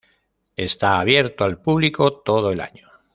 [0.55, 2.89] Está abierto al público todo el año.